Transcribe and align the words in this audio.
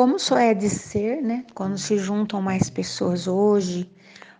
como 0.00 0.18
só 0.18 0.38
é 0.38 0.54
de 0.54 0.70
ser, 0.70 1.20
né? 1.20 1.44
Quando 1.52 1.76
se 1.76 1.98
juntam 1.98 2.40
mais 2.40 2.70
pessoas 2.70 3.26
hoje, 3.26 3.86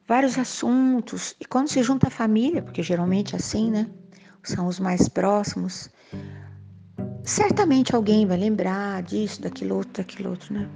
vários 0.09 0.39
assuntos, 0.39 1.37
e 1.39 1.45
quando 1.45 1.69
se 1.69 1.83
junta 1.83 2.07
a 2.07 2.11
família, 2.11 2.63
porque 2.63 2.83
geralmente 2.83 3.35
é 3.35 3.37
assim, 3.37 3.71
né? 3.71 3.87
São 4.43 4.67
os 4.67 4.81
mais 4.81 5.07
próximos, 5.07 5.91
certamente 7.23 7.95
alguém 7.95 8.27
vai 8.27 8.39
lembrar 8.39 9.03
disso, 9.03 9.43
daquilo 9.43 9.77
outro, 9.77 10.03
daquilo 10.03 10.31
outro, 10.31 10.55
né? 10.55 10.67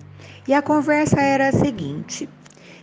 E 0.47 0.53
a 0.53 0.61
conversa 0.61 1.19
era 1.19 1.49
a 1.49 1.53
seguinte: 1.53 2.29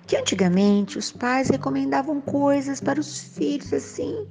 que 0.07 0.18
antigamente 0.18 0.97
os 0.97 1.11
pais 1.11 1.49
recomendavam 1.49 2.20
coisas 2.20 2.81
para 2.81 2.99
os 2.99 3.36
filhos 3.36 3.71
assim, 3.71 4.25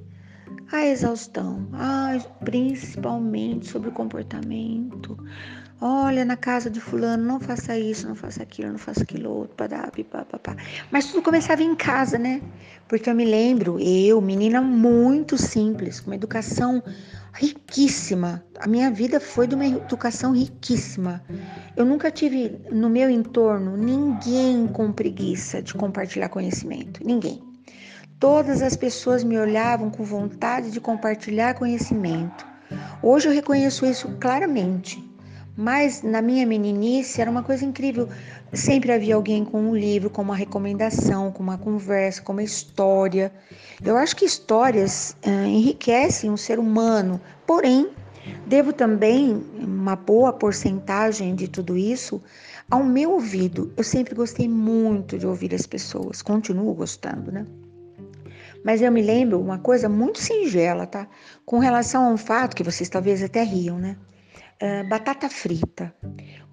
a 0.73 0.85
exaustão, 0.85 1.69
ah, 1.71 2.17
principalmente 2.43 3.69
sobre 3.69 3.87
o 3.87 3.93
comportamento. 3.93 5.17
Olha, 5.83 6.23
na 6.23 6.37
casa 6.37 6.69
de 6.69 6.79
fulano, 6.79 7.25
não 7.25 7.39
faça 7.39 7.75
isso, 7.75 8.07
não 8.07 8.13
faça 8.13 8.43
aquilo, 8.43 8.69
não 8.69 8.77
faça 8.77 9.01
aquilo 9.01 9.31
outro, 9.31 9.55
papá. 9.55 10.55
Mas 10.91 11.07
tudo 11.07 11.23
começava 11.23 11.63
em 11.63 11.75
casa, 11.75 12.19
né? 12.19 12.39
Porque 12.87 13.09
eu 13.09 13.15
me 13.15 13.25
lembro, 13.25 13.79
eu, 13.79 14.21
menina 14.21 14.61
muito 14.61 15.39
simples, 15.39 15.99
com 15.99 16.11
uma 16.11 16.15
educação 16.15 16.83
riquíssima. 17.33 18.43
A 18.59 18.67
minha 18.67 18.91
vida 18.91 19.19
foi 19.19 19.47
de 19.47 19.55
uma 19.55 19.65
educação 19.65 20.33
riquíssima. 20.33 21.23
Eu 21.75 21.83
nunca 21.83 22.11
tive 22.11 22.59
no 22.71 22.87
meu 22.87 23.09
entorno 23.09 23.75
ninguém 23.75 24.67
com 24.67 24.91
preguiça 24.91 25.63
de 25.63 25.73
compartilhar 25.73 26.29
conhecimento. 26.29 27.03
Ninguém. 27.03 27.41
Todas 28.19 28.61
as 28.61 28.75
pessoas 28.75 29.23
me 29.23 29.35
olhavam 29.39 29.89
com 29.89 30.03
vontade 30.03 30.69
de 30.69 30.79
compartilhar 30.79 31.55
conhecimento. 31.55 32.45
Hoje 33.01 33.27
eu 33.27 33.33
reconheço 33.33 33.83
isso 33.83 34.07
claramente. 34.19 35.10
Mas 35.61 36.01
na 36.01 36.23
minha 36.23 36.43
meninice 36.43 37.21
era 37.21 37.29
uma 37.29 37.43
coisa 37.43 37.63
incrível. 37.63 38.09
Sempre 38.51 38.93
havia 38.93 39.13
alguém 39.13 39.45
com 39.45 39.61
um 39.61 39.75
livro, 39.75 40.09
com 40.09 40.23
uma 40.23 40.35
recomendação, 40.35 41.31
com 41.31 41.43
uma 41.43 41.55
conversa, 41.55 42.19
com 42.19 42.31
uma 42.31 42.41
história. 42.41 43.31
Eu 43.85 43.95
acho 43.95 44.15
que 44.15 44.25
histórias 44.25 45.15
uh, 45.23 45.45
enriquecem 45.45 46.31
o 46.31 46.37
ser 46.37 46.57
humano, 46.57 47.21
porém, 47.45 47.91
devo 48.47 48.73
também 48.73 49.45
uma 49.59 49.95
boa 49.95 50.33
porcentagem 50.33 51.35
de 51.35 51.47
tudo 51.47 51.77
isso 51.77 52.19
ao 52.67 52.83
meu 52.83 53.11
ouvido. 53.11 53.71
Eu 53.77 53.83
sempre 53.83 54.15
gostei 54.15 54.49
muito 54.49 55.15
de 55.15 55.27
ouvir 55.27 55.53
as 55.53 55.67
pessoas, 55.67 56.23
continuo 56.23 56.73
gostando, 56.73 57.31
né? 57.31 57.45
Mas 58.65 58.81
eu 58.81 58.91
me 58.91 59.03
lembro 59.03 59.39
uma 59.39 59.59
coisa 59.59 59.87
muito 59.87 60.17
singela, 60.17 60.87
tá? 60.87 61.07
Com 61.45 61.59
relação 61.59 62.03
a 62.03 62.09
um 62.09 62.17
fato 62.17 62.55
que 62.55 62.63
vocês 62.63 62.89
talvez 62.89 63.21
até 63.21 63.43
riam, 63.43 63.77
né? 63.77 63.95
Batata 64.87 65.27
frita. 65.27 65.93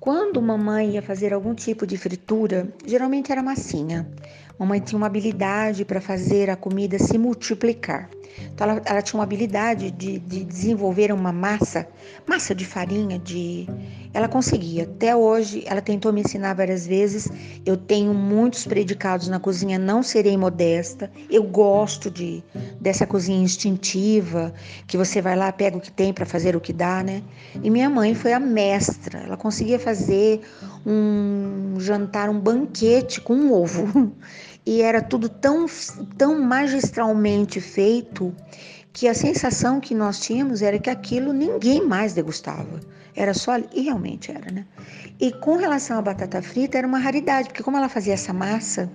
Quando 0.01 0.41
mamãe 0.41 0.93
ia 0.93 1.03
fazer 1.03 1.35
algum 1.35 1.55
tipo 1.55 1.87
de 1.87 1.99
fritura, 1.99 2.73
geralmente 2.87 3.31
era 3.31 3.43
massinha. 3.43 4.11
Mamãe 4.59 4.81
tinha 4.81 4.97
uma 4.97 5.07
habilidade 5.07 5.85
para 5.85 6.01
fazer 6.01 6.51
a 6.51 6.57
comida 6.57 6.99
se 6.99 7.17
multiplicar. 7.17 8.11
Então 8.53 8.69
ela, 8.69 8.83
ela 8.85 9.03
tinha 9.03 9.19
uma 9.19 9.25
habilidade 9.25 9.91
de, 9.91 10.19
de, 10.19 10.45
desenvolver 10.45 11.13
uma 11.13 11.33
massa, 11.33 11.87
massa 12.27 12.55
de 12.55 12.65
farinha, 12.65 13.19
de. 13.19 13.67
Ela 14.13 14.29
conseguia. 14.29 14.85
Até 14.85 15.15
hoje, 15.15 15.63
ela 15.67 15.81
tentou 15.81 16.13
me 16.13 16.23
ensinar 16.23 16.55
várias 16.55 16.87
vezes. 16.87 17.29
Eu 17.65 17.77
tenho 17.77 18.15
muitos 18.15 18.67
predicados 18.67 19.29
na 19.29 19.39
cozinha, 19.39 19.79
não 19.79 20.03
serei 20.03 20.37
modesta. 20.37 21.11
Eu 21.31 21.43
gosto 21.43 22.11
de 22.11 22.43
dessa 22.81 23.07
cozinha 23.07 23.43
instintiva, 23.43 24.53
que 24.87 24.97
você 24.97 25.21
vai 25.21 25.37
lá, 25.37 25.53
pega 25.53 25.77
o 25.77 25.81
que 25.81 25.91
tem 25.91 26.13
para 26.13 26.25
fazer 26.25 26.57
o 26.57 26.61
que 26.61 26.73
dá, 26.73 27.03
né? 27.03 27.23
E 27.63 27.71
minha 27.71 27.91
mãe 27.91 28.15
foi 28.15 28.33
a 28.33 28.41
mestra. 28.41 29.21
Ela 29.21 29.37
conseguia 29.37 29.79
fazer 29.79 30.41
um 30.87 31.77
jantar, 31.79 32.31
um 32.31 32.39
banquete 32.39 33.21
com 33.21 33.35
um 33.35 33.53
ovo. 33.53 34.13
e 34.69 34.83
era 34.83 35.01
tudo 35.01 35.31
tão, 35.31 35.65
tão 36.19 36.39
magistralmente 36.43 37.59
feito 37.59 38.37
que 38.93 39.09
a 39.09 39.15
sensação 39.15 39.81
que 39.81 39.95
nós 39.95 40.21
tínhamos 40.21 40.61
era 40.61 40.79
que 40.79 40.91
aquilo 40.91 41.33
ninguém 41.33 41.87
mais 41.87 42.13
degustava. 42.13 42.79
Era 43.17 43.33
só 43.33 43.57
e 43.57 43.81
realmente 43.81 44.31
era, 44.31 44.53
né? 44.53 44.67
E 45.19 45.33
com 45.33 45.57
relação 45.57 45.99
à 45.99 46.03
batata 46.03 46.43
frita 46.43 46.77
era 46.77 46.87
uma 46.87 46.99
raridade, 46.99 47.49
porque 47.49 47.63
como 47.63 47.79
ela 47.79 47.89
fazia 47.89 48.13
essa 48.13 48.35
massa 48.35 48.93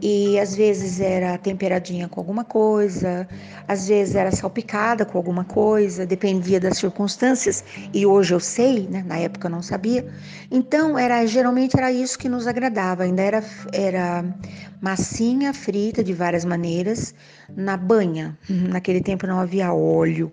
e 0.00 0.38
às 0.38 0.54
vezes 0.54 1.00
era 1.00 1.38
temperadinha 1.38 2.08
com 2.08 2.20
alguma 2.20 2.44
coisa, 2.44 3.26
às 3.66 3.88
vezes 3.88 4.14
era 4.14 4.30
salpicada 4.30 5.04
com 5.04 5.16
alguma 5.16 5.44
coisa, 5.44 6.04
dependia 6.04 6.60
das 6.60 6.78
circunstâncias, 6.78 7.64
e 7.92 8.04
hoje 8.04 8.34
eu 8.34 8.40
sei, 8.40 8.86
né? 8.88 9.04
na 9.06 9.18
época 9.18 9.46
eu 9.46 9.50
não 9.50 9.62
sabia. 9.62 10.06
Então, 10.50 10.98
era 10.98 11.24
geralmente 11.26 11.76
era 11.76 11.90
isso 11.90 12.18
que 12.18 12.28
nos 12.28 12.46
agradava, 12.46 13.04
ainda 13.04 13.22
era, 13.22 13.44
era 13.72 14.24
massinha 14.80 15.52
frita 15.54 16.04
de 16.04 16.12
várias 16.12 16.44
maneiras 16.44 17.14
na 17.54 17.76
banha. 17.76 18.36
Naquele 18.48 19.00
tempo 19.00 19.26
não 19.26 19.40
havia 19.40 19.72
óleo 19.72 20.30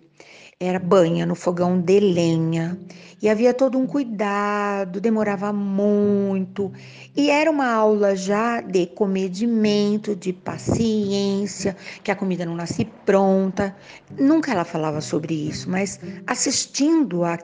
era 0.66 0.79
banha 0.79 1.25
no 1.25 1.35
fogão 1.35 1.79
de 1.79 2.00
lenha 2.00 2.78
e 3.22 3.29
havia 3.29 3.53
todo 3.53 3.78
um 3.78 3.88
cuidado, 3.88 5.00
demorava 5.00 5.53
muito 5.53 6.74
e 7.16 7.29
era 7.29 7.50
uma 7.50 7.72
aula 7.72 8.18
já 8.18 8.59
de 8.59 8.85
comedimento, 8.88 10.13
de 10.13 10.34
paciência, 10.34 11.78
que 12.03 12.12
a 12.12 12.16
comida 12.18 12.46
não 12.46 12.53
nasce 12.53 12.84
pronta. 13.06 13.74
Nunca 14.19 14.51
ela 14.51 14.66
falava 14.66 15.00
sobre 15.00 15.34
isso, 15.34 15.69
mas 15.69 16.01
assistindo 16.28 17.24
a 17.24 17.38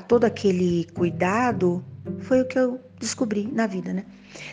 todo 0.00 0.24
aquele 0.24 0.88
cuidado 0.94 1.84
foi 2.20 2.40
o 2.40 2.48
que 2.48 2.58
eu 2.58 2.80
descobri 2.98 3.48
na 3.52 3.68
vida, 3.68 3.92
né? 3.92 4.04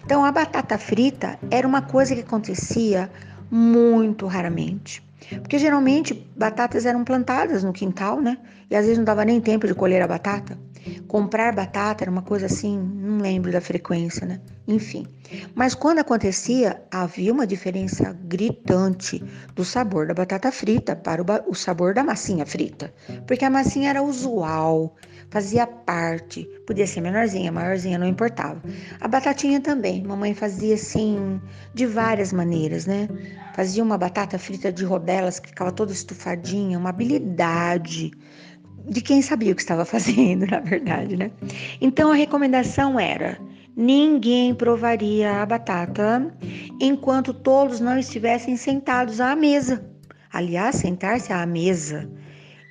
Então 0.06 0.24
a 0.24 0.31
batata 0.31 0.78
frita 0.78 1.40
era 1.50 1.68
uma 1.68 1.81
coisa 1.81 2.13
que 2.13 2.22
acontecia 2.22 3.09
muito 3.50 4.28
raramente. 4.28 5.08
Porque 5.41 5.59
geralmente 5.59 6.13
batatas 6.35 6.85
eram 6.85 7.03
plantadas 7.03 7.63
no 7.63 7.74
quintal, 7.74 8.22
né? 8.22 8.38
E 8.69 8.75
às 8.75 8.84
vezes 8.84 8.97
não 8.97 9.06
dava 9.06 9.25
nem 9.25 9.41
tempo 9.41 9.68
de 9.68 9.74
colher 9.74 10.02
a 10.02 10.07
batata. 10.07 10.57
Comprar 11.07 11.53
batata 11.53 12.03
era 12.03 12.12
uma 12.12 12.22
coisa 12.22 12.46
assim, 12.46 12.78
não 12.80 13.18
lembro 13.18 13.52
da 13.52 13.59
frequência, 13.59 14.25
né? 14.25 14.40
Enfim. 14.68 15.06
Mas 15.53 15.75
quando 15.75 16.00
acontecia, 16.00 16.81
havia 16.90 17.34
uma 17.34 17.46
diferença 17.46 18.18
gritante 18.24 19.24
do 19.56 19.66
sabor 19.66 20.07
da 20.07 20.13
batata 20.13 20.52
frita 20.52 20.96
para 20.96 21.22
o, 21.47 21.53
sabor 21.53 21.94
da 21.94 22.03
massinha 22.03 22.46
frita. 22.46 22.94
Porque 23.28 23.44
a 23.44 23.50
massinha 23.50 23.90
era 23.90 24.01
usual, 24.01 24.96
fazia 25.29 25.67
parte, 25.67 26.47
podia 26.66 26.88
ser 26.88 27.01
menorzinha, 27.01 27.51
maiorzinha, 27.51 27.97
não 27.97 28.07
importava. 28.07 28.62
A 29.00 29.07
batatinha 29.07 29.59
também, 29.59 30.03
mamãe 30.03 30.34
fazia 30.34 30.75
assim 30.75 31.40
de 31.73 31.85
várias 31.85 32.34
maneiras, 32.34 32.85
né? 32.85 33.07
Fazia 33.56 33.84
uma 33.84 33.97
batata 33.97 34.39
frita 34.39 34.72
de 34.72 34.84
rodelas 34.84 35.39
que 35.39 35.50
ficava 35.50 35.72
toda 35.72 35.91
estufadinha, 35.91 36.78
uma 36.78 36.89
habilidade 36.89 38.12
de 38.88 39.01
quem 39.01 39.22
sabia 39.22 39.51
o 39.51 39.56
que 39.56 39.62
estava 39.62 39.85
fazendo, 39.85 40.47
na 40.47 40.59
verdade, 40.59 41.16
né? 41.16 41.31
Então 41.79 42.12
a 42.12 42.16
recomendação 42.16 43.00
era: 43.00 43.39
ninguém 43.75 44.56
provaria 44.56 45.41
a 45.41 45.45
batata 45.45 46.34
enquanto 46.81 47.34
todos 47.34 47.79
não 47.79 47.97
estivessem 47.97 48.57
sentados 48.57 49.22
à 49.22 49.35
mesa. 49.35 49.85
Aliás, 50.31 50.75
sentar-se 50.75 51.34
à 51.34 51.44
mesa 51.45 52.07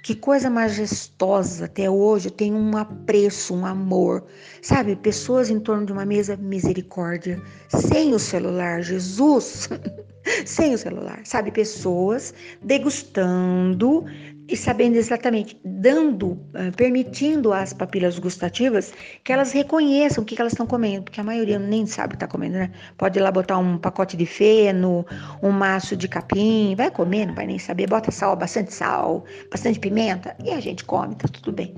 que 0.09 0.15
coisa 0.15 0.49
majestosa. 0.49 1.67
Até 1.67 1.91
hoje 1.91 2.29
eu 2.29 2.33
tenho 2.33 2.57
um 2.57 2.75
apreço, 2.79 3.55
um 3.55 3.67
amor. 3.67 4.25
Sabe, 4.63 4.97
pessoas 4.97 5.51
em 5.51 5.61
torno 5.61 5.85
de 5.85 5.93
uma 5.93 6.07
mesa, 6.07 6.35
misericórdia. 6.35 7.39
Sem 7.69 8.15
o 8.15 8.19
celular, 8.19 8.81
Jesus. 8.81 9.69
sem 10.45 10.75
o 10.75 10.79
celular. 10.79 11.21
Sabe, 11.25 11.51
pessoas 11.51 12.35
degustando 12.63 14.05
e 14.49 14.57
sabendo 14.57 14.97
exatamente, 14.97 15.61
dando, 15.63 16.39
eh, 16.55 16.71
permitindo 16.71 17.53
às 17.53 17.75
papilas 17.75 18.19
gustativas 18.19 18.95
que 19.23 19.31
elas 19.31 19.53
reconheçam 19.53 20.23
o 20.25 20.27
que 20.27 20.41
elas 20.41 20.55
estão 20.55 20.67
comendo, 20.67 21.03
porque 21.03 21.21
a 21.21 21.25
maioria 21.25 21.59
nem 21.59 21.87
sabe 21.87 22.07
o 22.07 22.11
que 22.11 22.17
está 22.17 22.27
comendo, 22.27 22.55
né? 22.55 22.71
Pode 22.97 23.19
ir 23.19 23.23
lá 23.23 23.31
botar 23.31 23.59
um 23.59 23.77
pacote 23.77 24.17
de 24.17 24.25
feno, 24.25 25.05
um 25.43 25.51
maço 25.51 25.95
de 25.95 26.09
capim, 26.09 26.75
vai 26.75 26.91
comer, 26.91 27.27
não 27.27 27.35
vai 27.35 27.47
nem 27.47 27.59
saber, 27.59 27.89
bota 27.89 28.11
sal, 28.11 28.35
bastante 28.37 28.73
sal, 28.73 29.25
bastante 29.51 29.79
pimenta, 29.79 30.35
e 30.43 30.51
a 30.51 30.61
gente 30.61 30.83
come, 30.83 31.15
tá 31.15 31.29
tudo 31.29 31.53
bem. 31.53 31.75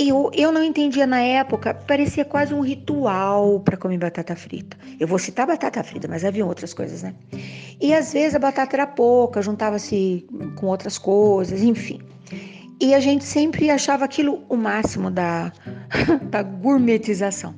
Eu, 0.00 0.30
eu 0.32 0.52
não 0.52 0.62
entendia 0.62 1.08
na 1.08 1.20
época, 1.20 1.74
parecia 1.74 2.24
quase 2.24 2.54
um 2.54 2.60
ritual 2.60 3.58
para 3.58 3.76
comer 3.76 3.98
batata 3.98 4.36
frita. 4.36 4.76
Eu 5.00 5.08
vou 5.08 5.18
citar 5.18 5.44
batata 5.44 5.82
frita, 5.82 6.06
mas 6.06 6.24
havia 6.24 6.46
outras 6.46 6.72
coisas, 6.72 7.02
né? 7.02 7.12
E 7.80 7.92
às 7.92 8.12
vezes 8.12 8.36
a 8.36 8.38
batata 8.38 8.76
era 8.76 8.86
pouca, 8.86 9.42
juntava-se 9.42 10.24
com 10.54 10.66
outras 10.66 10.98
coisas, 10.98 11.62
enfim. 11.62 12.00
E 12.80 12.94
a 12.94 13.00
gente 13.00 13.24
sempre 13.24 13.70
achava 13.70 14.04
aquilo 14.04 14.44
o 14.48 14.56
máximo 14.56 15.10
da, 15.10 15.52
da 16.30 16.44
gourmetização. 16.44 17.52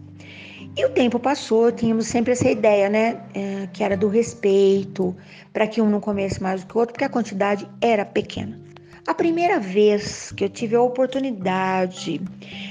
E 0.75 0.85
o 0.87 0.89
tempo 0.89 1.19
passou, 1.19 1.71
tínhamos 1.71 2.07
sempre 2.07 2.33
essa 2.33 2.51
ideia, 2.51 2.89
né? 2.89 3.21
É, 3.35 3.69
que 3.71 3.85
era 3.85 3.99
do 3.99 4.09
respeito, 4.09 5.15
para 5.53 5.67
que 5.67 5.83
um 5.83 5.91
não 5.91 6.01
comesse 6.01 6.43
mais 6.43 6.63
do 6.63 6.69
que 6.69 6.75
o 6.75 6.81
outro, 6.81 6.95
porque 6.95 7.05
a 7.05 7.09
quantidade 7.11 7.69
era 7.83 8.03
pequena. 8.03 8.70
A 9.06 9.14
primeira 9.14 9.58
vez 9.58 10.32
que 10.32 10.44
eu 10.44 10.49
tive 10.49 10.76
a 10.76 10.82
oportunidade 10.82 12.20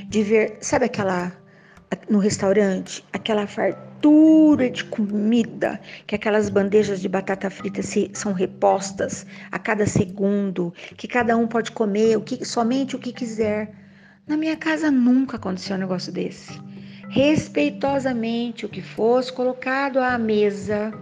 de 0.08 0.24
ver, 0.24 0.58
sabe 0.62 0.86
aquela 0.86 1.34
no 2.08 2.20
restaurante, 2.20 3.04
aquela 3.12 3.48
fartura 3.48 4.70
de 4.70 4.84
comida, 4.86 5.80
que 6.06 6.16
aquelas 6.16 6.50
bandejas 6.50 7.02
de 7.02 7.10
batata 7.10 7.50
frita 7.50 7.82
se, 7.82 8.12
são 8.14 8.32
repostas 8.32 9.26
a 9.52 9.58
cada 9.58 9.86
segundo, 9.88 10.74
que 10.96 11.08
cada 11.08 11.36
um 11.36 11.48
pode 11.48 11.72
comer 11.72 12.16
o 12.18 12.22
que, 12.22 12.46
somente 12.46 12.96
o 12.96 13.00
que 13.00 13.12
quiser. 13.12 13.72
Na 14.28 14.38
minha 14.38 14.56
casa 14.56 14.92
nunca 14.92 15.38
aconteceu 15.38 15.76
um 15.76 15.80
negócio 15.80 16.12
desse. 16.12 16.60
Respeitosamente, 17.10 18.66
o 18.66 18.70
que 18.70 18.82
fosse 18.82 19.34
colocado 19.34 19.98
à 19.98 20.18
mesa 20.18 20.94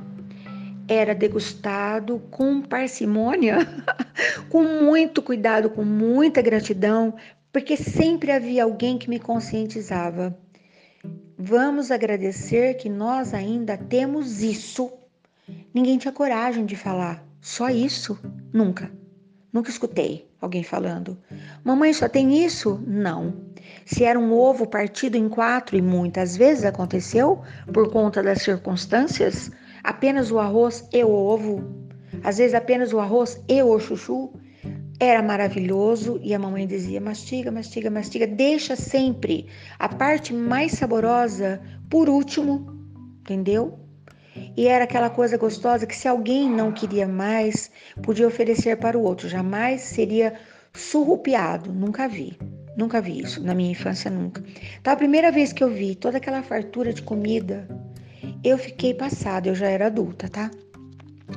era 0.87 1.13
degustado 1.13 2.19
com 2.31 2.61
parcimônia, 2.61 3.57
com 4.49 4.63
muito 4.63 5.21
cuidado, 5.21 5.69
com 5.69 5.83
muita 5.83 6.41
gratidão, 6.41 7.15
porque 7.51 7.75
sempre 7.75 8.31
havia 8.31 8.63
alguém 8.63 8.97
que 8.97 9.09
me 9.09 9.19
conscientizava. 9.19 10.37
Vamos 11.37 11.91
agradecer 11.91 12.75
que 12.75 12.89
nós 12.89 13.33
ainda 13.33 13.77
temos 13.77 14.41
isso. 14.41 14.91
Ninguém 15.73 15.97
tinha 15.97 16.11
coragem 16.11 16.65
de 16.65 16.75
falar. 16.75 17.23
Só 17.41 17.69
isso? 17.69 18.17
Nunca. 18.51 18.91
Nunca 19.51 19.69
escutei 19.69 20.27
alguém 20.41 20.63
falando. 20.63 21.17
Mamãe 21.63 21.93
só 21.93 22.07
tem 22.07 22.43
isso? 22.43 22.81
Não. 22.85 23.33
Se 23.85 24.03
era 24.03 24.19
um 24.19 24.33
ovo 24.33 24.67
partido 24.67 25.15
em 25.15 25.29
quatro, 25.29 25.77
e 25.77 25.81
muitas 25.81 26.35
vezes 26.35 26.65
aconteceu 26.65 27.41
por 27.71 27.91
conta 27.91 28.21
das 28.21 28.41
circunstâncias, 28.41 29.51
apenas 29.87 30.31
o 30.31 30.37
arroz 30.37 30.85
e 30.91 31.01
o 31.01 31.09
ovo, 31.09 31.63
às 32.21 32.37
vezes 32.37 32.53
apenas 32.53 32.91
o 32.91 32.99
arroz 32.99 33.41
e 33.47 33.63
o 33.63 33.79
chuchu, 33.79 34.33
era 34.99 35.23
maravilhoso. 35.23 36.19
E 36.21 36.33
a 36.33 36.39
mamãe 36.39 36.67
dizia: 36.67 36.99
mastiga, 36.99 37.49
mastiga, 37.49 37.89
mastiga, 37.89 38.27
deixa 38.27 38.75
sempre 38.75 39.47
a 39.79 39.87
parte 39.87 40.33
mais 40.33 40.73
saborosa 40.73 41.61
por 41.89 42.09
último, 42.09 42.67
entendeu? 43.21 43.79
E 44.57 44.67
era 44.67 44.83
aquela 44.83 45.09
coisa 45.09 45.37
gostosa 45.37 45.87
que 45.87 45.95
se 45.95 46.07
alguém 46.07 46.49
não 46.49 46.71
queria 46.71 47.07
mais, 47.07 47.71
podia 48.03 48.27
oferecer 48.27 48.77
para 48.77 48.97
o 48.97 49.03
outro, 49.03 49.29
jamais 49.29 49.81
seria 49.81 50.33
surrupiado, 50.73 51.71
nunca 51.71 52.09
vi. 52.09 52.37
Nunca 52.75 53.01
vi 53.01 53.21
isso, 53.21 53.41
na 53.41 53.55
minha 53.55 53.71
infância 53.71 54.11
nunca. 54.11 54.43
Então 54.79 54.93
a 54.93 54.95
primeira 54.95 55.31
vez 55.31 55.51
que 55.51 55.63
eu 55.63 55.69
vi 55.69 55.95
toda 55.95 56.17
aquela 56.17 56.43
fartura 56.43 56.93
de 56.93 57.01
comida, 57.01 57.67
eu 58.43 58.57
fiquei 58.57 58.93
passada, 58.93 59.49
eu 59.49 59.55
já 59.55 59.67
era 59.67 59.87
adulta, 59.87 60.29
tá? 60.29 60.51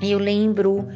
Eu 0.01 0.19
lembro 0.19 0.87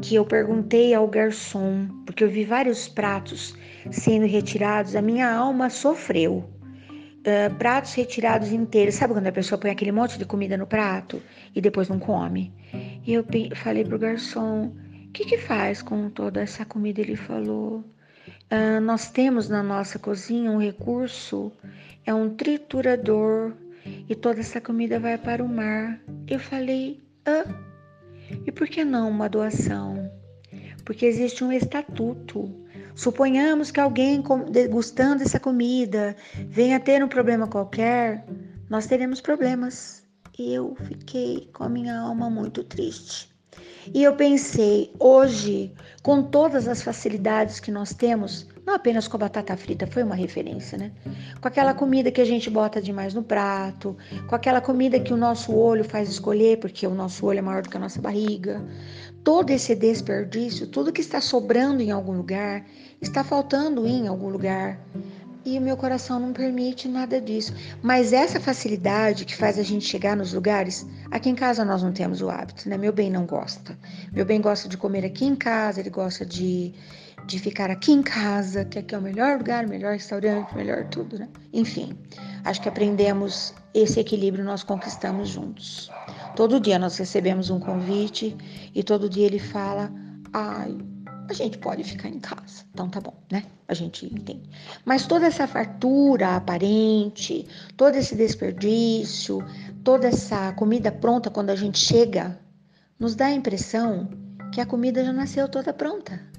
que 0.00 0.14
eu 0.14 0.24
perguntei 0.24 0.94
ao 0.94 1.08
garçom, 1.08 1.88
porque 2.06 2.22
eu 2.22 2.30
vi 2.30 2.44
vários 2.44 2.88
pratos 2.88 3.54
sendo 3.90 4.26
retirados, 4.26 4.94
a 4.94 5.02
minha 5.02 5.30
alma 5.32 5.68
sofreu. 5.68 6.48
Uh, 7.26 7.54
pratos 7.56 7.94
retirados 7.94 8.52
inteiros. 8.52 8.94
Sabe 8.94 9.14
quando 9.14 9.26
a 9.26 9.32
pessoa 9.32 9.58
põe 9.58 9.70
aquele 9.70 9.90
monte 9.90 10.18
de 10.18 10.26
comida 10.26 10.56
no 10.56 10.66
prato 10.66 11.22
e 11.54 11.60
depois 11.60 11.88
não 11.88 11.98
come? 11.98 12.52
E 13.06 13.12
eu 13.14 13.24
falei 13.56 13.84
pro 13.84 13.98
garçom: 13.98 14.66
o 14.66 15.10
que, 15.12 15.24
que 15.24 15.38
faz 15.38 15.80
com 15.80 16.10
toda 16.10 16.42
essa 16.42 16.64
comida? 16.66 17.00
Ele 17.00 17.16
falou: 17.16 17.78
uh, 17.78 18.80
nós 18.82 19.10
temos 19.10 19.48
na 19.48 19.62
nossa 19.62 19.98
cozinha 19.98 20.50
um 20.50 20.58
recurso, 20.58 21.50
é 22.04 22.12
um 22.12 22.28
triturador 22.28 23.54
e 24.08 24.14
toda 24.14 24.40
essa 24.40 24.60
comida 24.60 24.98
vai 24.98 25.18
para 25.18 25.44
o 25.44 25.48
mar. 25.48 26.00
Eu 26.26 26.38
falei: 26.38 27.02
ah 27.26 27.44
e 28.46 28.52
por 28.52 28.68
que 28.68 28.84
não 28.84 29.10
uma 29.10 29.28
doação? 29.28 30.10
Porque 30.84 31.06
existe 31.06 31.44
um 31.44 31.52
estatuto. 31.52 32.50
Suponhamos 32.94 33.70
que 33.70 33.80
alguém 33.80 34.22
degustando 34.50 35.22
essa 35.22 35.40
comida 35.40 36.16
venha 36.48 36.78
ter 36.78 37.02
um 37.02 37.08
problema 37.08 37.46
qualquer, 37.46 38.24
nós 38.68 38.86
teremos 38.86 39.20
problemas. 39.20 40.04
E 40.38 40.54
eu 40.54 40.76
fiquei 40.86 41.48
com 41.52 41.64
a 41.64 41.68
minha 41.68 41.98
alma 41.98 42.28
muito 42.30 42.62
triste. 42.64 43.32
E 43.92 44.02
eu 44.02 44.16
pensei, 44.16 44.92
hoje, 44.98 45.72
com 46.02 46.22
todas 46.22 46.66
as 46.66 46.82
facilidades 46.82 47.60
que 47.60 47.70
nós 47.70 47.92
temos, 47.92 48.48
não 48.66 48.74
apenas 48.74 49.06
com 49.06 49.16
a 49.16 49.20
batata 49.20 49.56
frita, 49.56 49.86
foi 49.86 50.02
uma 50.02 50.14
referência, 50.14 50.78
né? 50.78 50.92
Com 51.40 51.48
aquela 51.48 51.74
comida 51.74 52.10
que 52.10 52.20
a 52.20 52.24
gente 52.24 52.48
bota 52.48 52.80
demais 52.80 53.12
no 53.12 53.22
prato, 53.22 53.96
com 54.26 54.34
aquela 54.34 54.60
comida 54.60 54.98
que 54.98 55.12
o 55.12 55.16
nosso 55.16 55.54
olho 55.54 55.84
faz 55.84 56.08
escolher, 56.08 56.58
porque 56.58 56.86
o 56.86 56.94
nosso 56.94 57.26
olho 57.26 57.40
é 57.40 57.42
maior 57.42 57.62
do 57.62 57.68
que 57.68 57.76
a 57.76 57.80
nossa 57.80 58.00
barriga. 58.00 58.64
Todo 59.22 59.50
esse 59.50 59.74
desperdício, 59.74 60.66
tudo 60.66 60.92
que 60.92 61.00
está 61.00 61.20
sobrando 61.20 61.82
em 61.82 61.90
algum 61.90 62.12
lugar, 62.12 62.64
está 63.00 63.22
faltando 63.22 63.86
em 63.86 64.08
algum 64.08 64.28
lugar 64.28 64.80
e 65.44 65.58
o 65.58 65.60
meu 65.60 65.76
coração 65.76 66.18
não 66.18 66.32
permite 66.32 66.88
nada 66.88 67.20
disso. 67.20 67.52
Mas 67.82 68.12
essa 68.12 68.40
facilidade 68.40 69.24
que 69.24 69.36
faz 69.36 69.58
a 69.58 69.62
gente 69.62 69.84
chegar 69.84 70.16
nos 70.16 70.32
lugares, 70.32 70.86
aqui 71.10 71.28
em 71.28 71.34
casa 71.34 71.64
nós 71.64 71.82
não 71.82 71.92
temos 71.92 72.22
o 72.22 72.30
hábito, 72.30 72.68
né? 72.68 72.78
Meu 72.78 72.92
bem 72.92 73.10
não 73.10 73.26
gosta. 73.26 73.76
Meu 74.12 74.24
bem 74.24 74.40
gosta 74.40 74.68
de 74.68 74.76
comer 74.76 75.04
aqui 75.04 75.26
em 75.26 75.36
casa, 75.36 75.80
ele 75.80 75.90
gosta 75.90 76.24
de, 76.24 76.72
de 77.26 77.38
ficar 77.38 77.70
aqui 77.70 77.92
em 77.92 78.02
casa, 78.02 78.64
que 78.64 78.78
aqui 78.78 78.94
é 78.94 78.98
o 78.98 79.02
melhor 79.02 79.38
lugar, 79.38 79.66
melhor 79.66 79.92
restaurante, 79.92 80.54
melhor 80.54 80.84
tudo, 80.88 81.18
né? 81.18 81.28
Enfim, 81.52 81.96
acho 82.44 82.60
que 82.60 82.68
aprendemos 82.68 83.54
esse 83.72 83.98
equilíbrio 83.98 84.44
nós 84.44 84.62
conquistamos 84.62 85.28
juntos. 85.28 85.90
Todo 86.36 86.60
dia 86.60 86.78
nós 86.78 86.96
recebemos 86.96 87.50
um 87.50 87.58
convite 87.58 88.36
e 88.74 88.82
todo 88.82 89.08
dia 89.08 89.26
ele 89.26 89.38
fala: 89.38 89.90
"Ai, 90.32 90.76
a 91.28 91.32
gente 91.32 91.58
pode 91.58 91.82
ficar 91.82 92.08
em 92.08 92.20
casa. 92.20 92.64
Então 92.72 92.88
tá 92.88 93.00
bom, 93.00 93.14
né? 93.30 93.44
A 93.66 93.74
gente 93.74 94.06
entende. 94.06 94.48
Mas 94.84 95.06
toda 95.06 95.26
essa 95.26 95.46
fartura 95.46 96.36
aparente, 96.36 97.46
todo 97.76 97.96
esse 97.96 98.14
desperdício, 98.14 99.38
toda 99.82 100.08
essa 100.08 100.52
comida 100.52 100.92
pronta 100.92 101.30
quando 101.30 101.50
a 101.50 101.56
gente 101.56 101.78
chega, 101.78 102.38
nos 102.98 103.14
dá 103.14 103.26
a 103.26 103.32
impressão 103.32 104.08
que 104.52 104.60
a 104.60 104.66
comida 104.66 105.04
já 105.04 105.12
nasceu 105.12 105.48
toda 105.48 105.72
pronta. 105.72 106.33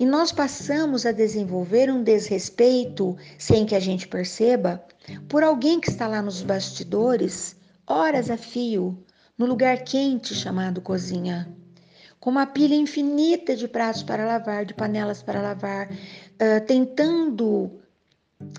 E 0.00 0.06
nós 0.06 0.32
passamos 0.32 1.06
a 1.06 1.12
desenvolver 1.12 1.88
um 1.90 2.02
desrespeito, 2.02 3.16
sem 3.38 3.64
que 3.64 3.76
a 3.76 3.80
gente 3.80 4.08
perceba, 4.08 4.82
por 5.28 5.44
alguém 5.44 5.78
que 5.78 5.90
está 5.90 6.08
lá 6.08 6.20
nos 6.20 6.42
bastidores, 6.42 7.54
horas 7.86 8.30
a 8.30 8.36
fio, 8.36 9.04
no 9.38 9.46
lugar 9.46 9.84
quente 9.84 10.34
chamado 10.34 10.80
cozinha 10.80 11.54
com 12.20 12.28
uma 12.28 12.46
pilha 12.46 12.74
infinita 12.74 13.56
de 13.56 13.66
pratos 13.66 14.02
para 14.02 14.26
lavar, 14.26 14.66
de 14.66 14.74
panelas 14.74 15.22
para 15.22 15.40
lavar, 15.40 15.90
uh, 15.90 16.66
tentando 16.66 17.80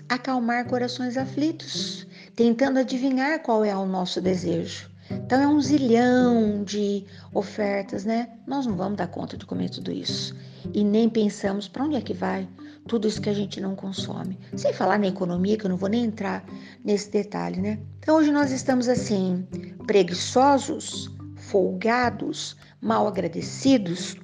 acalmar 0.08 0.66
corações 0.66 1.16
aflitos, 1.16 2.06
tentando 2.34 2.80
adivinhar 2.80 3.40
qual 3.40 3.64
é 3.64 3.74
o 3.74 3.86
nosso 3.86 4.20
desejo. 4.20 4.90
Então 5.24 5.40
é 5.40 5.46
um 5.46 5.60
zilhão 5.60 6.62
de 6.64 7.04
ofertas, 7.32 8.04
né? 8.04 8.28
Nós 8.46 8.66
não 8.66 8.76
vamos 8.76 8.98
dar 8.98 9.08
conta 9.08 9.36
de 9.36 9.46
comer 9.46 9.70
tudo 9.70 9.90
isso. 9.92 10.36
E 10.72 10.84
nem 10.84 11.08
pensamos 11.08 11.68
para 11.68 11.84
onde 11.84 11.96
é 11.96 12.00
que 12.00 12.14
vai 12.14 12.48
tudo 12.86 13.06
isso 13.06 13.20
que 13.20 13.30
a 13.30 13.34
gente 13.34 13.60
não 13.60 13.74
consome. 13.74 14.38
Sem 14.56 14.72
falar 14.72 14.98
na 14.98 15.06
economia, 15.06 15.56
que 15.56 15.64
eu 15.64 15.70
não 15.70 15.76
vou 15.76 15.88
nem 15.88 16.04
entrar 16.04 16.44
nesse 16.84 17.10
detalhe, 17.10 17.60
né? 17.60 17.78
Então 17.98 18.16
hoje 18.16 18.32
nós 18.32 18.50
estamos 18.50 18.88
assim, 18.88 19.46
preguiçosos, 19.86 21.10
folgados, 21.36 22.56
mal 22.80 23.06
agradecidos, 23.06 24.16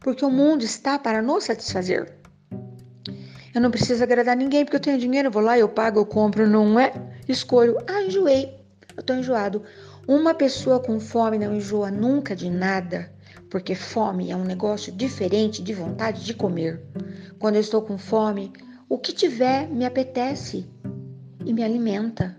porque 0.00 0.24
o 0.24 0.30
mundo 0.30 0.64
está 0.64 0.98
para 0.98 1.22
nos 1.22 1.44
satisfazer. 1.44 2.18
Eu 3.54 3.60
não 3.60 3.70
preciso 3.70 4.02
agradar 4.02 4.36
ninguém 4.36 4.64
porque 4.64 4.76
eu 4.76 4.80
tenho 4.80 4.98
dinheiro, 4.98 5.28
eu 5.28 5.32
vou 5.32 5.42
lá, 5.42 5.58
eu 5.58 5.68
pago, 5.68 6.00
eu 6.00 6.06
compro, 6.06 6.48
não 6.48 6.80
é? 6.80 6.92
Escolho. 7.28 7.76
Ah, 7.86 8.02
enjoei. 8.02 8.58
Eu 8.96 9.02
tô 9.02 9.14
enjoado. 9.14 9.62
Uma 10.06 10.34
pessoa 10.34 10.80
com 10.80 10.98
fome 10.98 11.38
não 11.38 11.54
enjoa 11.54 11.88
nunca 11.88 12.34
de 12.34 12.50
nada, 12.50 13.12
porque 13.48 13.74
fome 13.74 14.32
é 14.32 14.36
um 14.36 14.44
negócio 14.44 14.92
diferente 14.92 15.62
de 15.62 15.72
vontade 15.72 16.24
de 16.24 16.34
comer. 16.34 16.82
Quando 17.38 17.54
eu 17.54 17.60
estou 17.60 17.82
com 17.82 17.96
fome, 17.96 18.52
o 18.88 18.98
que 18.98 19.12
tiver 19.12 19.68
me 19.68 19.84
apetece 19.84 20.68
e 21.46 21.52
me 21.52 21.62
alimenta. 21.62 22.36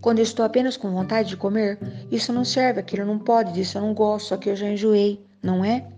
Quando 0.00 0.20
eu 0.20 0.22
estou 0.22 0.44
apenas 0.44 0.76
com 0.76 0.90
vontade 0.92 1.30
de 1.30 1.36
comer, 1.36 1.78
isso 2.12 2.32
não 2.32 2.44
serve, 2.44 2.78
aquilo 2.78 3.04
não 3.04 3.18
pode, 3.18 3.52
disso 3.52 3.76
eu 3.76 3.82
não 3.82 3.92
gosto, 3.92 4.28
só 4.28 4.36
que 4.36 4.48
eu 4.48 4.54
já 4.54 4.68
enjoei, 4.68 5.20
não 5.42 5.64
é? 5.64 5.88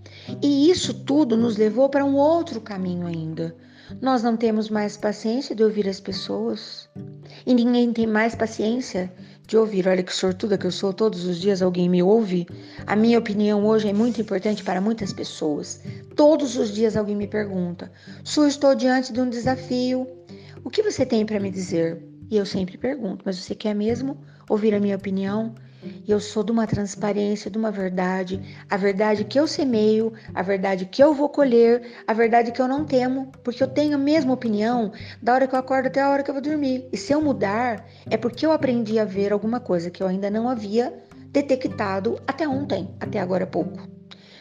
E 0.41 0.71
isso 0.71 0.95
tudo 0.95 1.37
nos 1.37 1.59
levou 1.59 1.91
para 1.91 2.05
um 2.05 2.17
outro 2.17 2.59
caminho 2.59 3.07
ainda. 3.07 3.55
Nós 4.01 4.23
não 4.23 4.37
temos 4.37 4.71
mais 4.71 4.97
paciência 4.97 5.55
de 5.55 5.63
ouvir 5.63 5.87
as 5.89 6.01
pessoas. 6.01 6.89
E 7.47 7.55
ninguém 7.55 7.93
tem 7.93 8.07
mais 8.07 8.35
paciência 8.35 9.13
de 9.47 9.57
ouvir. 9.57 9.87
Olha 9.89 10.03
que 10.03 10.15
sortuda 10.15 10.57
que 10.57 10.67
eu 10.67 10.71
sou, 10.71 10.93
todos 10.93 11.25
os 11.25 11.39
dias 11.39 11.63
alguém 11.63 11.89
me 11.89 12.03
ouve. 12.03 12.47
A 12.87 12.97
minha 12.97 13.19
opinião 13.19 13.65
hoje 13.67 13.89
é 13.89 13.93
muito 13.93 14.21
importante 14.21 14.63
para 14.63 14.81
muitas 14.81 15.13
pessoas. 15.13 15.83
Todos 16.17 16.57
os 16.57 16.73
dias 16.73 16.97
alguém 16.97 17.17
me 17.17 17.27
pergunta: 17.27 17.91
Su, 18.25 18.47
estou 18.47 18.75
diante 18.75 19.13
de 19.13 19.21
um 19.21 19.29
desafio. 19.29 20.07
O 20.65 20.71
que 20.71 20.83
você 20.83 21.05
tem 21.05 21.27
para 21.27 21.41
me 21.41 21.51
dizer? 21.51 22.03
E 22.31 22.37
eu 22.37 22.47
sempre 22.47 22.79
pergunto: 22.79 23.23
mas 23.25 23.37
você 23.37 23.55
quer 23.55 23.75
mesmo 23.75 24.17
ouvir 24.49 24.75
a 24.75 24.81
minha 24.81 24.97
opinião? 24.97 25.55
E 25.83 26.11
eu 26.11 26.21
sou 26.21 26.43
de 26.45 26.53
uma 26.53 26.67
transparência, 26.67 27.51
de 27.51 27.59
uma 27.59 27.71
verdade, 27.71 28.41
a 28.71 28.77
verdade 28.77 29.25
que 29.25 29.39
eu 29.39 29.47
semeio, 29.47 30.13
a 30.35 30.43
verdade 30.43 30.87
que 30.87 31.03
eu 31.03 31.13
vou 31.13 31.29
colher, 31.29 31.83
a 32.07 32.13
verdade 32.13 32.53
que 32.53 32.61
eu 32.61 32.69
não 32.69 32.85
temo, 32.85 33.33
porque 33.43 33.63
eu 33.63 33.69
tenho 33.69 33.97
a 33.97 33.99
mesma 33.99 34.33
opinião 34.33 34.93
da 35.21 35.35
hora 35.35 35.47
que 35.47 35.55
eu 35.55 35.59
acordo 35.59 35.87
até 35.87 36.01
a 36.01 36.11
hora 36.11 36.23
que 36.23 36.31
eu 36.31 36.35
vou 36.35 36.43
dormir. 36.43 36.89
E 36.93 36.97
se 36.97 37.13
eu 37.13 37.21
mudar, 37.21 37.87
é 38.09 38.17
porque 38.17 38.47
eu 38.47 38.53
aprendi 38.53 38.99
a 38.99 39.05
ver 39.05 39.33
alguma 39.33 39.59
coisa 39.59 39.91
que 39.91 40.03
eu 40.03 40.07
ainda 40.07 40.31
não 40.31 40.49
havia 40.49 40.93
detectado 41.31 42.21
até 42.27 42.47
ontem, 42.47 42.95
até 43.01 43.19
agora 43.19 43.47
pouco. 43.47 43.89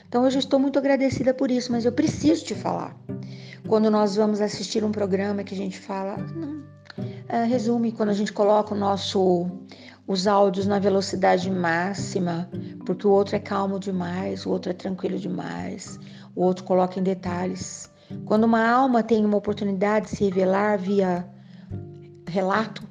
Então 0.07 0.23
eu 0.23 0.29
estou 0.29 0.59
muito 0.59 0.77
agradecida 0.77 1.33
por 1.33 1.49
isso, 1.49 1.71
mas 1.71 1.85
eu 1.85 1.91
preciso 1.91 2.43
te 2.43 2.53
falar. 2.53 2.95
Quando 3.67 3.89
nós 3.89 4.15
vamos 4.15 4.41
assistir 4.41 4.83
um 4.83 4.91
programa 4.91 5.43
que 5.43 5.55
a 5.55 5.57
gente 5.57 5.79
fala, 5.79 6.17
não, 6.35 6.61
é, 7.29 7.45
resume 7.45 7.93
quando 7.93 8.09
a 8.09 8.13
gente 8.13 8.33
coloca 8.33 8.73
o 8.73 8.77
nosso 8.77 9.49
os 10.11 10.27
áudios 10.27 10.67
na 10.67 10.77
velocidade 10.77 11.49
máxima, 11.49 12.49
porque 12.85 13.07
o 13.07 13.11
outro 13.11 13.35
é 13.35 13.39
calmo 13.39 13.79
demais, 13.79 14.45
o 14.45 14.49
outro 14.49 14.71
é 14.71 14.73
tranquilo 14.73 15.17
demais, 15.17 15.97
o 16.35 16.43
outro 16.43 16.65
coloca 16.65 16.99
em 16.99 17.03
detalhes. 17.03 17.89
Quando 18.25 18.43
uma 18.43 18.67
alma 18.67 19.01
tem 19.01 19.23
uma 19.23 19.37
oportunidade 19.37 20.07
de 20.07 20.17
se 20.17 20.25
revelar 20.25 20.77
via 20.77 21.25
relato, 22.27 22.83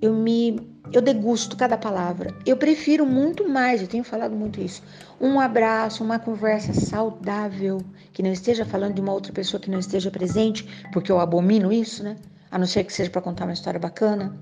eu 0.00 0.12
me 0.12 0.68
eu 0.92 1.00
degusto 1.00 1.56
cada 1.56 1.78
palavra. 1.78 2.34
Eu 2.44 2.56
prefiro 2.56 3.06
muito 3.06 3.48
mais, 3.48 3.80
eu 3.80 3.86
tenho 3.86 4.02
falado 4.02 4.34
muito 4.34 4.60
isso. 4.60 4.82
Um 5.20 5.38
abraço, 5.38 6.02
uma 6.02 6.18
conversa 6.18 6.72
saudável, 6.72 7.80
que 8.12 8.22
não 8.22 8.32
esteja 8.32 8.66
falando 8.66 8.94
de 8.94 9.00
uma 9.00 9.12
outra 9.12 9.32
pessoa 9.32 9.60
que 9.60 9.70
não 9.70 9.78
esteja 9.78 10.10
presente, 10.10 10.66
porque 10.92 11.12
eu 11.12 11.20
abomino 11.20 11.72
isso, 11.72 12.02
né? 12.02 12.16
A 12.50 12.58
não 12.58 12.66
ser 12.66 12.84
que 12.84 12.92
seja 12.92 13.10
para 13.10 13.20
contar 13.20 13.44
uma 13.44 13.52
história 13.52 13.78
bacana. 13.78 14.36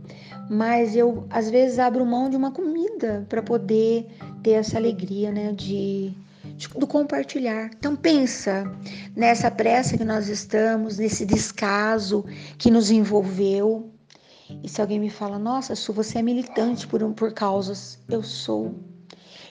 Mas 0.50 0.96
eu, 0.96 1.26
às 1.30 1.50
vezes, 1.50 1.78
abro 1.78 2.04
mão 2.06 2.30
de 2.30 2.36
uma 2.36 2.50
comida 2.50 3.26
para 3.28 3.42
poder 3.42 4.06
ter 4.42 4.52
essa 4.52 4.78
alegria, 4.78 5.30
né? 5.30 5.52
De, 5.52 6.12
de, 6.56 6.68
do 6.68 6.86
compartilhar. 6.86 7.70
Então, 7.78 7.94
pensa 7.94 8.64
nessa 9.14 9.50
pressa 9.50 9.98
que 9.98 10.04
nós 10.04 10.28
estamos, 10.28 10.98
nesse 10.98 11.26
descaso 11.26 12.24
que 12.56 12.70
nos 12.70 12.90
envolveu 12.90 13.92
e 14.62 14.68
se 14.68 14.80
alguém 14.80 14.98
me 14.98 15.10
fala, 15.10 15.38
nossa, 15.38 15.74
Su, 15.74 15.92
você 15.92 16.18
é 16.18 16.22
militante 16.22 16.86
por, 16.86 17.02
por 17.12 17.32
causas, 17.32 17.98
eu 18.08 18.22
sou. 18.22 18.74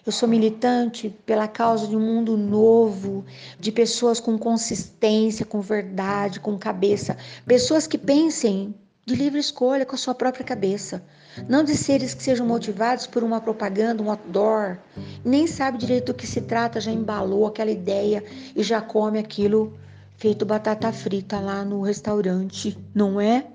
Eu 0.07 0.13
sou 0.13 0.29
militante 0.29 1.09
pela 1.25 1.49
causa 1.49 1.85
de 1.85 1.93
um 1.93 1.99
mundo 1.99 2.37
novo, 2.37 3.25
de 3.59 3.73
pessoas 3.73 4.21
com 4.21 4.37
consistência, 4.37 5.45
com 5.45 5.59
verdade, 5.59 6.39
com 6.39 6.57
cabeça. 6.57 7.17
Pessoas 7.45 7.85
que 7.85 7.97
pensem 7.97 8.73
de 9.05 9.15
livre 9.15 9.37
escolha 9.37 9.85
com 9.85 9.95
a 9.95 9.97
sua 9.97 10.15
própria 10.15 10.45
cabeça. 10.45 11.03
Não 11.49 11.61
de 11.61 11.75
seres 11.75 12.13
que 12.13 12.23
sejam 12.23 12.47
motivados 12.47 13.05
por 13.05 13.21
uma 13.21 13.41
propaganda, 13.41 14.01
um 14.01 14.09
outdoor. 14.09 14.77
Nem 15.25 15.45
sabe 15.45 15.77
direito 15.77 16.13
do 16.13 16.17
que 16.17 16.25
se 16.25 16.39
trata, 16.39 16.79
já 16.79 16.89
embalou 16.89 17.45
aquela 17.45 17.69
ideia 17.69 18.23
e 18.55 18.63
já 18.63 18.79
come 18.79 19.19
aquilo 19.19 19.77
feito 20.15 20.45
batata 20.45 20.89
frita 20.93 21.37
lá 21.41 21.65
no 21.65 21.81
restaurante, 21.81 22.77
não 22.95 23.19
é? 23.19 23.45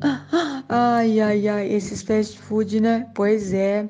Ai, 0.70 1.20
ai, 1.20 1.48
ai, 1.48 1.68
esses 1.70 2.00
fast 2.00 2.38
food, 2.38 2.80
né? 2.80 3.10
Pois 3.14 3.52
é. 3.52 3.88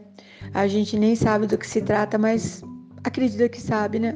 A 0.55 0.67
gente 0.67 0.99
nem 0.99 1.15
sabe 1.15 1.47
do 1.47 1.59
que 1.59 1.67
se 1.67 1.83
trata, 1.83 2.19
mas 2.19 2.63
acredita 3.05 3.49
que 3.49 3.61
sabe, 3.61 3.99
né? 3.99 4.15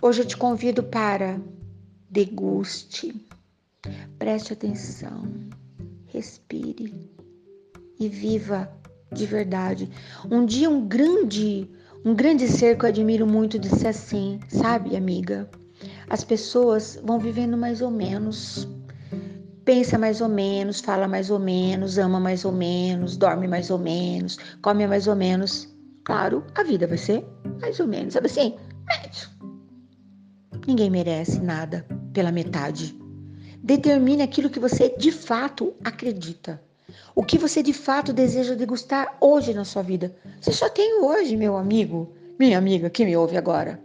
Hoje 0.00 0.22
eu 0.22 0.26
te 0.26 0.36
convido 0.36 0.82
para 0.82 1.40
deguste, 2.10 3.14
preste 4.18 4.52
atenção, 4.52 5.22
respire 6.06 7.10
e 7.98 8.08
viva 8.08 8.70
de 9.12 9.26
verdade. 9.26 9.90
Um 10.30 10.44
dia 10.44 10.68
um 10.68 10.86
grande, 10.86 11.70
um 12.04 12.14
grande 12.14 12.48
ser 12.48 12.76
que 12.76 12.84
eu 12.84 12.88
admiro 12.88 13.26
muito 13.26 13.58
disse 13.58 13.86
assim, 13.86 14.40
sabe, 14.48 14.96
amiga? 14.96 15.48
as 16.08 16.22
pessoas 16.22 17.00
vão 17.02 17.18
vivendo 17.18 17.56
mais 17.56 17.80
ou 17.80 17.90
menos. 17.90 18.68
Pensa 19.64 19.96
mais 19.96 20.20
ou 20.20 20.28
menos, 20.28 20.80
fala 20.80 21.06
mais 21.06 21.30
ou 21.30 21.38
menos, 21.38 21.96
ama 21.96 22.18
mais 22.18 22.44
ou 22.44 22.50
menos, 22.50 23.16
dorme 23.16 23.46
mais 23.46 23.70
ou 23.70 23.78
menos, 23.78 24.38
come 24.60 24.86
mais 24.86 25.06
ou 25.06 25.14
menos. 25.14 25.68
Claro, 26.04 26.44
a 26.56 26.64
vida 26.64 26.86
vai 26.86 26.98
ser 26.98 27.24
mais 27.60 27.78
ou 27.78 27.86
menos, 27.86 28.14
sabe 28.14 28.26
assim? 28.26 28.56
Médio. 28.86 29.28
Ninguém 30.66 30.90
merece 30.90 31.40
nada 31.40 31.86
pela 32.12 32.32
metade. 32.32 32.96
Determine 33.62 34.22
aquilo 34.22 34.50
que 34.50 34.58
você 34.58 34.94
de 34.98 35.12
fato 35.12 35.72
acredita. 35.84 36.60
O 37.14 37.22
que 37.22 37.38
você 37.38 37.62
de 37.62 37.72
fato 37.72 38.12
deseja 38.12 38.54
degustar 38.54 39.16
hoje 39.20 39.54
na 39.54 39.64
sua 39.64 39.82
vida. 39.82 40.14
Você 40.40 40.52
só 40.52 40.68
tem 40.68 41.00
hoje, 41.00 41.36
meu 41.36 41.56
amigo, 41.56 42.12
minha 42.38 42.58
amiga 42.58 42.90
que 42.90 43.04
me 43.04 43.16
ouve 43.16 43.36
agora. 43.36 43.80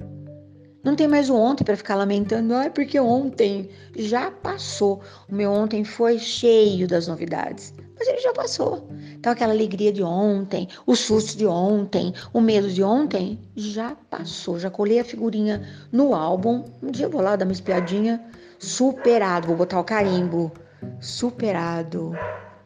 Não 0.88 0.96
tem 0.96 1.06
mais 1.06 1.30
o 1.30 1.36
ontem 1.36 1.66
para 1.66 1.76
ficar 1.76 1.96
lamentando, 1.96 2.56
ah, 2.56 2.70
porque 2.70 2.98
ontem 2.98 3.70
já 3.94 4.32
passou. 4.32 5.02
O 5.30 5.36
meu 5.36 5.52
ontem 5.52 5.84
foi 5.84 6.18
cheio 6.18 6.88
das 6.88 7.10
novidades, 7.10 7.74
mas 8.00 8.08
ele 8.08 8.22
já 8.22 8.32
passou. 8.32 8.88
Então 9.14 9.34
aquela 9.34 9.52
alegria 9.52 9.92
de 9.92 10.02
ontem, 10.02 10.70
o 10.86 10.96
susto 10.96 11.38
de 11.38 11.46
ontem, 11.46 12.14
o 12.32 12.40
medo 12.40 12.70
de 12.70 12.82
ontem 12.82 13.38
já 13.54 13.98
passou. 14.10 14.58
Já 14.58 14.70
colei 14.70 15.02
a 15.02 15.04
figurinha 15.04 15.62
no 15.92 16.16
álbum. 16.16 16.64
Um 16.82 16.90
dia 16.90 17.08
eu 17.08 17.10
vou 17.10 17.20
lá 17.20 17.36
dar 17.36 17.44
uma 17.44 17.52
espiadinha. 17.52 18.24
Superado, 18.58 19.48
vou 19.48 19.58
botar 19.58 19.82
o 19.82 19.84
carimbo. 19.84 20.54
Superado, 21.02 22.18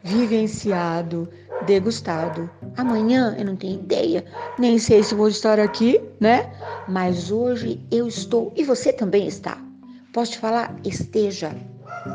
vivenciado, 0.03 1.27
degustado. 1.65 2.47
Amanhã 2.75 3.35
eu 3.37 3.45
não 3.45 3.55
tenho 3.55 3.79
ideia, 3.79 4.25
nem 4.57 4.79
sei 4.79 5.03
se 5.03 5.13
vou 5.13 5.27
estar 5.27 5.59
aqui, 5.59 6.01
né? 6.19 6.51
Mas 6.87 7.31
hoje 7.31 7.79
eu 7.91 8.07
estou 8.07 8.53
e 8.55 8.63
você 8.63 8.93
também 8.93 9.27
está. 9.27 9.57
Posso 10.13 10.33
te 10.33 10.39
falar? 10.39 10.75
Esteja 10.83 11.55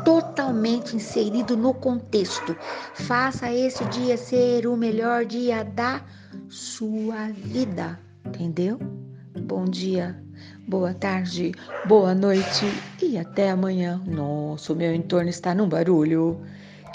totalmente 0.03 0.95
inserido 0.95 1.55
no 1.55 1.73
contexto. 1.73 2.57
Faça 2.93 3.51
esse 3.51 3.85
dia 3.85 4.17
ser 4.17 4.67
o 4.67 4.75
melhor 4.75 5.25
dia 5.25 5.63
da 5.63 6.01
sua 6.49 7.29
vida, 7.29 7.99
entendeu? 8.25 8.79
Bom 9.41 9.65
dia, 9.65 10.21
boa 10.67 10.93
tarde, 10.93 11.53
boa 11.85 12.13
noite 12.13 12.65
e 13.01 13.17
até 13.17 13.49
amanhã. 13.49 14.01
Nossa, 14.05 14.73
o 14.73 14.75
meu 14.75 14.93
entorno 14.93 15.29
está 15.29 15.55
num 15.55 15.69
barulho 15.69 16.41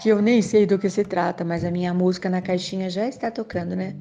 que 0.03 0.09
eu 0.09 0.21
nem 0.21 0.43
sei 0.43 0.67
do 0.67 0.79
que 0.81 0.91
se 0.91 1.05
trata, 1.05 1.45
mas 1.45 1.65
a 1.65 1.71
minha 1.71 1.95
música 1.95 2.29
na 2.29 2.43
caixinha 2.43 2.91
já 2.91 3.07
está 3.07 3.31
tocando, 3.31 3.77
né? 3.77 3.95